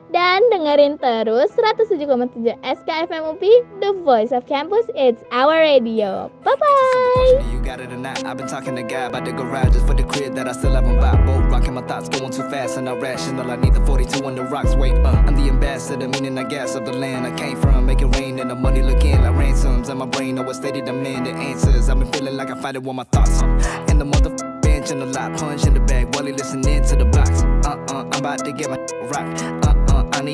Dan 0.08 0.40
dengerin 0.48 0.96
terus 0.96 1.52
107,7 1.52 2.56
SKFM 2.64 3.28
UP, 3.28 3.44
The 3.84 3.92
Voice 3.92 4.32
of 4.32 4.48
Campus, 4.48 4.88
it's 4.96 5.20
our 5.28 5.52
radio. 5.60 6.32
Bye-bye! 6.48 7.44
You 7.52 7.60
got 7.60 7.84
it 7.84 7.92
or 7.92 8.00
not? 8.00 8.24
I've 8.24 8.40
been 8.40 8.48
talking 8.48 8.72
to 8.80 8.82
God 8.82 9.12
about 9.12 9.28
the 9.28 9.36
garage 9.36 9.76
just 9.76 9.84
for 9.84 9.92
the 9.92 10.08
crib 10.08 10.32
that 10.40 10.48
I 10.48 10.56
still 10.56 10.72
haven't 10.72 10.96
bought. 10.96 11.20
Both 11.28 11.52
rocking 11.52 11.76
my 11.76 11.84
thoughts 11.84 12.08
going 12.08 12.32
too 12.32 12.48
fast 12.48 12.80
and 12.80 12.88
not 12.88 13.04
rational. 13.04 13.50
I 13.50 13.56
need 13.56 13.74
the 13.74 13.84
42 13.84 14.24
on 14.24 14.34
the 14.34 14.48
rocks. 14.48 14.72
Wait, 14.80 14.96
uh, 14.96 15.12
I'm 15.28 15.36
the 15.36 15.52
ambassador, 15.52 16.08
meaning 16.08 16.38
I 16.40 16.44
gas 16.44 16.74
of 16.74 16.86
the 16.86 16.96
land 16.96 17.28
I 17.28 17.36
came 17.36 17.60
from. 17.60 17.84
Make 17.84 18.00
it 18.00 18.08
rain 18.16 18.40
and 18.40 18.48
the 18.48 18.56
money 18.56 18.80
looking 18.80 19.20
like 19.20 19.36
ransoms. 19.36 19.90
And 19.90 19.98
my 19.98 20.06
brain 20.06 20.38
always 20.38 20.56
steady 20.56 20.80
demand 20.80 21.26
the 21.26 21.36
answers. 21.36 21.90
I've 21.92 21.98
been 21.98 22.10
feeling 22.12 22.36
like 22.36 22.48
I 22.48 22.56
fight 22.56 22.76
it 22.76 22.82
with 22.82 22.96
my 22.96 23.04
thoughts. 23.12 23.42
And 23.92 24.00
the 24.00 24.06
mother 24.08 24.32
bench 24.64 24.90
and 24.90 25.02
the 25.02 25.06
lot 25.06 25.36
punch 25.36 25.66
in 25.66 25.74
the 25.74 25.80
bag 25.80 26.14
while 26.14 26.24
he 26.24 26.32
listening 26.32 26.80
to 26.80 26.96
the 26.96 27.04
box. 27.04 27.44
Uh 27.68 27.76
uh, 27.92 28.08
I'm 28.08 28.24
about 28.24 28.40
to 28.46 28.52
get 28.52 28.70
my 28.70 28.80
rock. 29.12 29.28
Uh 29.66 29.67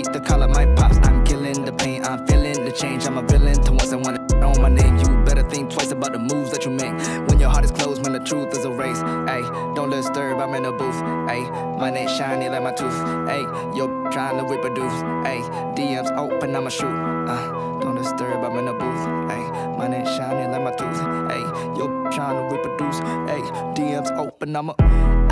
need 0.03 0.25
call 0.27 0.43
up 0.43 0.51
my 0.51 0.67
pops. 0.75 0.99
I'm 1.07 1.25
killing 1.25 1.65
the 1.65 1.73
pain, 1.73 2.05
I'm 2.05 2.27
feeling 2.27 2.65
the 2.65 2.73
change. 2.73 3.07
I'm 3.07 3.19
a 3.19 3.23
villain 3.23 3.63
to 3.63 3.73
once 3.73 3.93
I 3.93 3.97
want 3.97 4.29
to 4.29 4.39
know 4.41 4.53
my 4.55 4.69
name. 4.69 4.97
You 4.99 5.09
better 5.25 5.49
think 5.49 5.71
twice 5.71 5.93
about 5.93 6.13
the 6.13 6.19
moves 6.19 6.51
that 6.53 6.65
you 6.65 6.71
make. 6.71 6.95
When 7.29 7.39
your 7.39 7.51
heart 7.51 7.65
is 7.65 7.71
closed, 7.71 8.03
when 8.03 8.13
the 8.13 8.21
truth 8.21 8.53
is 8.57 8.65
erased. 8.65 9.03
Ayy, 9.03 9.45
don't 9.77 9.91
disturb, 9.91 10.41
I'm 10.41 10.55
in 10.55 10.65
the 10.65 10.73
booth. 10.73 11.01
Ayy, 11.33 11.45
my 11.79 11.91
name 11.91 12.09
shiny 12.09 12.49
like 12.49 12.63
my 12.63 12.73
tooth. 12.73 12.99
Ayy, 13.35 13.77
yo 13.77 13.87
trying 14.11 14.39
to 14.39 14.45
reproduce. 14.45 14.97
Ayy, 15.31 15.43
DMs 15.77 16.11
open, 16.17 16.57
I'ma 16.57 16.71
shoot. 16.71 16.97
Uh, 17.29 17.81
don't 17.81 17.97
disturb, 17.97 18.45
I'm 18.45 18.59
in 18.59 18.67
the 18.67 18.73
booth. 18.73 19.05
Ayy, 19.35 19.79
my 19.79 19.87
name 19.89 20.07
shiny 20.07 20.51
like 20.51 20.63
my 20.63 20.73
tooth. 20.73 21.01
Ayy, 21.35 21.79
yo 21.79 21.87
trying 22.11 22.37
to 22.37 22.57
reproduce. 22.57 23.01
Ayy, 23.35 23.45
DMs 23.77 24.11
open, 24.19 24.57
I'ma. 24.57 24.75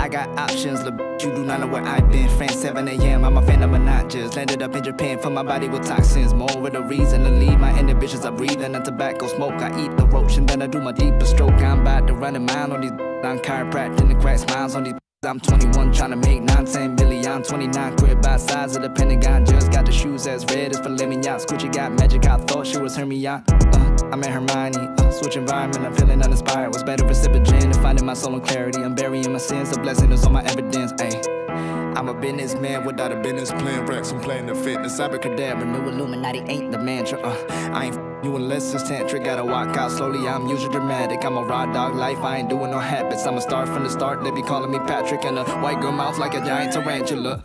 I 0.03 0.09
got 0.09 0.27
options, 0.37 0.83
look, 0.83 0.99
you 1.23 1.33
do 1.33 1.45
not 1.45 1.61
know 1.61 1.67
where 1.67 1.81
I've 1.81 2.11
been. 2.11 2.27
France 2.37 2.59
7 2.59 2.89
a.m., 2.89 3.23
I'm 3.23 3.37
a 3.37 3.41
fan 3.41 3.63
of 3.63 4.09
just. 4.09 4.35
Landed 4.35 4.61
up 4.61 4.75
in 4.75 4.83
Japan 4.83 5.17
for 5.17 5.29
my 5.29 5.43
body 5.43 5.69
with 5.69 5.87
toxins. 5.87 6.33
More 6.33 6.49
of 6.51 6.73
the 6.73 6.83
reason 6.83 7.23
to 7.23 7.29
leave 7.29 7.57
my 7.57 7.79
inhibitions. 7.79 8.25
Breathe 8.31 8.61
in 8.61 8.73
the 8.73 8.79
tobacco 8.81 9.27
smoke. 9.27 9.61
I 9.61 9.69
eat 9.81 9.95
the 9.95 10.05
roach 10.07 10.35
and 10.35 10.45
then 10.49 10.61
I 10.61 10.67
do 10.67 10.81
my 10.81 10.91
deepest 10.91 11.31
stroke. 11.31 11.53
I'm 11.53 11.79
about 11.79 12.07
to 12.07 12.15
run 12.15 12.35
a 12.35 12.41
mile 12.41 12.73
on 12.73 12.81
these. 12.81 12.91
I'm 12.91 13.39
chiropractic 13.39 14.11
and 14.11 14.19
crack 14.19 14.39
smiles 14.39 14.75
on 14.75 14.83
these. 14.83 14.93
I'm 15.23 15.39
21, 15.39 15.93
trying 15.93 16.09
to 16.09 16.17
make 16.17 16.41
9, 16.41 16.65
10 16.65 16.95
million. 16.95 17.25
I'm 17.25 17.43
29, 17.43 17.95
quit 17.95 18.21
by 18.21 18.35
size 18.35 18.75
of 18.75 18.81
the 18.81 18.89
Pentagon. 18.89 19.45
Just 19.45 19.71
got 19.71 19.85
the 19.85 19.93
shoes 19.93 20.27
as 20.27 20.43
red 20.47 20.73
as 20.73 20.79
filet 20.81 21.05
mignon. 21.05 21.39
Gucci 21.39 21.73
got 21.73 21.93
magic, 21.93 22.25
I 22.25 22.35
thought 22.39 22.67
she 22.67 22.77
was 22.77 22.97
Hermione. 22.97 23.41
Uh, 23.47 23.92
I'm 24.13 24.23
at 24.23 24.29
Hermione, 24.29 24.77
uh, 24.99 25.09
switch 25.09 25.37
environment, 25.37 25.87
I'm 25.87 25.95
feeling 25.95 26.21
uninspired. 26.21 26.71
Was 26.71 26.83
better 26.83 27.07
for 27.07 27.15
sipping 27.15 27.43
gin 27.45 27.63
and 27.63 27.75
finding 27.77 28.05
my 28.05 28.13
soul 28.13 28.35
in 28.35 28.41
clarity. 28.41 28.79
I'm 28.79 28.93
burying 28.93 29.31
my 29.31 29.39
sins, 29.39 29.71
the 29.71 29.79
blessing 29.79 30.11
is 30.11 30.23
on 30.23 30.33
my 30.33 30.43
evidence. 30.43 30.93
Ayy. 31.01 31.97
I'm 31.97 32.07
a 32.07 32.13
businessman 32.13 32.85
without 32.85 33.11
a 33.11 33.15
business 33.15 33.49
plan. 33.49 33.87
Racks, 33.87 34.11
I'm 34.11 34.21
playing 34.21 34.45
the 34.45 34.53
fitness. 34.53 34.99
Abracadabra, 34.99 35.65
new 35.65 35.89
Illuminati 35.89 36.41
ain't 36.41 36.71
the 36.71 36.77
mantra. 36.77 37.21
Uh, 37.21 37.35
I 37.73 37.85
ain't 37.85 37.95
f- 37.95 38.23
you 38.23 38.35
unless 38.35 38.71
it's 38.75 38.83
tantric. 38.83 39.25
Gotta 39.25 39.43
walk 39.43 39.75
out 39.77 39.89
slowly, 39.89 40.27
I'm 40.27 40.47
usually 40.47 40.71
dramatic. 40.71 41.25
I'm 41.25 41.35
a 41.35 41.41
raw 41.41 41.65
dog 41.65 41.95
life, 41.95 42.19
I 42.19 42.37
ain't 42.37 42.49
doing 42.49 42.69
no 42.69 42.77
habits. 42.77 43.25
I'm 43.25 43.37
a 43.37 43.41
star 43.41 43.65
from 43.65 43.83
the 43.83 43.89
start, 43.89 44.23
they 44.23 44.29
be 44.29 44.43
calling 44.43 44.69
me 44.69 44.77
Patrick. 44.77 45.25
And 45.25 45.39
a 45.39 45.43
white 45.43 45.81
girl 45.81 45.91
mouth 45.91 46.19
like 46.19 46.35
a 46.35 46.45
giant 46.45 46.73
tarantula. 46.73 47.41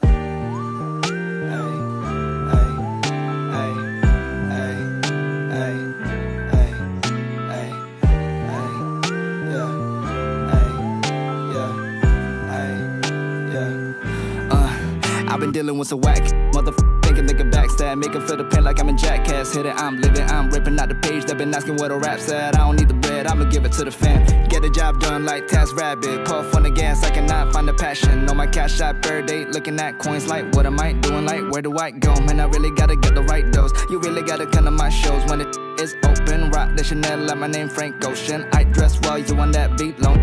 I've 15.38 15.42
been 15.42 15.52
dealing 15.52 15.78
with 15.78 15.86
some 15.86 16.00
whack 16.00 16.24
motherfucker 16.50 17.00
thinking 17.04 17.26
they 17.26 17.34
backstab, 17.34 17.96
make 17.96 18.12
'em 18.12 18.26
feel 18.26 18.38
the 18.38 18.42
pain 18.42 18.64
like 18.64 18.80
I'm 18.80 18.88
a 18.88 18.92
jackass. 18.92 19.54
Hit 19.54 19.66
it, 19.66 19.74
I'm 19.76 20.00
living, 20.00 20.28
I'm 20.28 20.50
ripping 20.50 20.76
out 20.80 20.88
the 20.88 20.96
page. 20.96 21.26
They've 21.26 21.38
been 21.38 21.54
asking 21.54 21.76
where 21.76 21.90
the 21.90 21.94
rap 21.94 22.18
at. 22.28 22.56
I 22.56 22.58
don't 22.58 22.74
need 22.74 22.88
the 22.88 22.94
bread, 22.94 23.28
I'ma 23.28 23.44
give 23.44 23.64
it 23.64 23.70
to 23.74 23.84
the 23.84 23.92
fam. 23.92 24.26
Get 24.48 24.62
the 24.62 24.68
job 24.68 24.98
done 24.98 25.24
like 25.24 25.46
Task 25.46 25.76
Rabbit. 25.76 26.24
Puff 26.24 26.56
on 26.56 26.64
the 26.64 26.70
gas, 26.70 27.04
I 27.04 27.10
cannot 27.10 27.52
find 27.52 27.68
the 27.68 27.72
passion. 27.74 28.28
On 28.28 28.36
my 28.36 28.48
cash 28.48 28.80
app, 28.80 29.00
bird 29.00 29.26
date, 29.26 29.50
looking 29.50 29.78
at 29.78 30.00
coins 30.00 30.26
like 30.26 30.52
what 30.56 30.66
am 30.66 30.80
I 30.80 30.92
doing? 30.94 31.24
Like 31.24 31.48
where 31.52 31.62
do 31.62 31.78
I 31.78 31.92
go? 31.92 32.16
Man, 32.16 32.40
I 32.40 32.46
really 32.46 32.72
gotta 32.72 32.96
get 32.96 33.14
the 33.14 33.22
right 33.22 33.48
dose. 33.52 33.70
You 33.88 34.00
really 34.00 34.22
gotta 34.22 34.46
come 34.46 34.64
to 34.64 34.72
my 34.72 34.90
shows 34.90 35.24
when 35.30 35.40
it 35.40 35.56
is 35.78 35.94
open. 36.02 36.50
Rock 36.50 36.74
the 36.74 36.82
Chanel, 36.82 37.18
like 37.18 37.38
my 37.38 37.46
name 37.46 37.68
Frank 37.68 38.04
Ocean. 38.04 38.44
I 38.52 38.64
dress 38.64 38.98
well, 39.02 39.18
you 39.18 39.36
on 39.36 39.52
that 39.52 39.78
beat 39.78 40.00
low. 40.00 40.16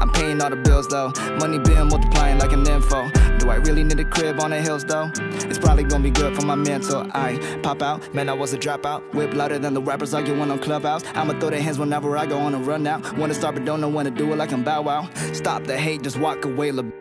I'm 0.00 0.10
paying 0.10 0.42
all 0.42 0.50
the 0.50 0.56
bills 0.56 0.88
though. 0.88 1.12
Money 1.38 1.60
been 1.60 1.86
multiplying 1.86 2.38
like 2.38 2.52
an 2.52 2.66
info. 2.66 3.29
Do 3.40 3.48
I 3.48 3.56
really 3.56 3.82
need 3.82 3.98
a 3.98 4.04
crib 4.04 4.38
on 4.38 4.50
the 4.50 4.60
hills 4.60 4.84
though? 4.84 5.10
It's 5.48 5.58
probably 5.58 5.84
gonna 5.84 6.04
be 6.04 6.10
good 6.10 6.36
for 6.36 6.44
my 6.44 6.54
mental. 6.54 7.10
I 7.14 7.38
pop 7.62 7.80
out, 7.80 8.14
man, 8.14 8.28
I 8.28 8.34
was 8.34 8.52
a 8.52 8.58
dropout. 8.58 9.14
Whip 9.14 9.32
louder 9.32 9.58
than 9.58 9.72
the 9.72 9.80
rappers 9.80 10.12
arguing 10.12 10.50
on 10.50 10.58
Clubhouse. 10.58 11.02
I'ma 11.14 11.38
throw 11.40 11.48
their 11.48 11.62
hands 11.62 11.78
whenever 11.78 12.18
I 12.18 12.26
go 12.26 12.38
on 12.38 12.52
a 12.54 12.58
run 12.58 12.86
out. 12.86 13.16
Wanna 13.16 13.32
start 13.32 13.54
but 13.54 13.64
don't 13.64 13.80
know 13.80 13.88
when 13.88 14.04
to 14.04 14.10
do 14.10 14.30
it 14.34 14.36
like 14.36 14.52
I'm 14.52 14.62
Bow 14.62 14.82
Wow. 14.82 15.08
Stop 15.32 15.64
the 15.64 15.78
hate, 15.78 16.02
just 16.02 16.18
walk 16.18 16.44
away, 16.44 16.70
lil' 16.70 16.92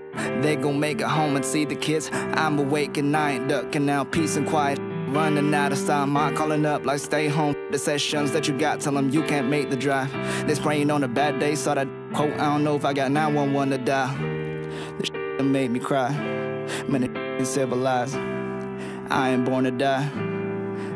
They 0.42 0.56
gon' 0.56 0.80
make 0.80 1.02
it 1.02 1.08
home 1.08 1.36
and 1.36 1.44
see 1.44 1.66
the 1.66 1.76
kids. 1.76 2.10
I'm 2.14 2.58
awake 2.58 2.98
and 2.98 3.16
I 3.16 3.32
ain't 3.32 3.50
ducking 3.50 3.86
now. 3.86 4.06
Peace 4.06 4.38
and 4.38 4.48
quiet. 4.48 4.80
Running 5.10 5.54
out 5.54 5.72
of 5.72 5.78
style, 5.78 6.08
my 6.08 6.32
calling 6.32 6.66
up 6.66 6.86
like 6.86 7.00
stay 7.00 7.28
home. 7.28 7.56
The 7.72 7.80
sessions 7.80 8.32
that 8.32 8.48
you 8.48 8.58
got, 8.58 8.80
tell 8.80 8.94
them 8.94 9.10
you 9.10 9.24
can't 9.24 9.50
make 9.50 9.70
the 9.72 9.76
drive. 9.76 10.12
They 10.48 10.56
spraying 10.56 10.90
on 10.90 11.04
a 11.04 11.08
bad 11.08 11.40
day, 11.40 11.56
saw 11.56 11.74
that 11.74 11.88
quote. 12.14 12.34
I 12.34 12.46
don't 12.46 12.64
know 12.64 12.76
if 12.76 12.86
I 12.86 12.94
got 12.94 13.12
911 13.12 13.72
to 13.72 13.84
dial. 13.84 14.29
This 15.40 15.46
shit 15.46 15.54
made 15.54 15.72
me 15.72 15.80
cry. 15.80 16.12
Man, 16.90 17.04
it 17.04 17.16
ain't 17.16 17.48
civilized. 17.56 18.18
I 19.10 19.30
ain't 19.30 19.46
born 19.46 19.64
to 19.64 19.72
die. 19.72 20.12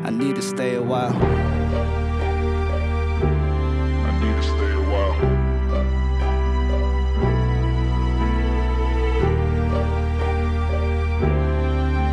I 0.04 0.10
need 0.10 0.36
to 0.36 0.42
stay 0.42 0.74
a 0.74 0.82
while. 0.82 1.16
I 4.04 4.10
need 4.20 4.36
to 4.36 4.42
stay 4.42 4.72
a 4.72 4.82
while. 4.84 5.14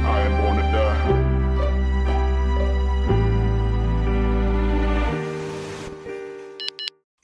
I 0.08 0.22
ain't 0.24 0.36
born 0.39 0.56
to 0.56 0.63
die. 0.72 1.00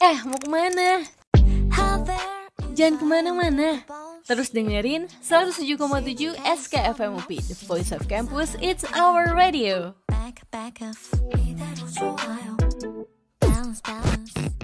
Eh, 0.04 0.20
mau 0.28 0.36
kemana? 0.43 1.08
Jangan 2.78 3.00
kemana-mana. 3.02 3.82
Terus 4.27 4.51
dengerin 4.51 5.07
107,7 5.23 6.35
SKFMUP 6.35 7.31
The 7.47 7.55
Voice 7.63 7.95
of 7.95 8.11
Campus, 8.11 8.59
It's 8.59 8.83
Our 8.91 9.31
Radio. 9.31 9.95
Back, 10.11 10.43
back 10.51 10.83
up, 10.83 10.99
balance, 13.39 13.79
balance. 13.79 14.57